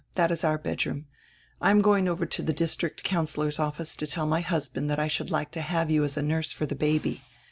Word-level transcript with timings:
That 0.13 0.31
is 0.31 0.43
our 0.43 0.57
bedroom. 0.57 1.05
I 1.61 1.69
am 1.69 1.83
going 1.83 2.07
over 2.07 2.25
to 2.25 2.41
die 2.41 2.53
district 2.53 3.03
councillor's 3.03 3.59
office 3.59 3.95
to 3.97 4.07
tell 4.07 4.25
my 4.25 4.41
husband 4.41 4.89
that 4.89 4.97
I 4.99 5.07
should 5.07 5.29
like 5.29 5.51
to 5.51 5.61
have 5.61 5.91
you 5.91 6.03
as 6.03 6.17
a 6.17 6.23
nurse 6.23 6.51
for 6.51 6.65
die 6.65 6.75
baby. 6.75 7.21